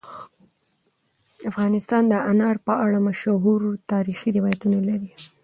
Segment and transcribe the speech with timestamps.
[1.49, 3.61] افغانستان د انار په اړه مشهور
[3.91, 5.11] تاریخی روایتونه لري.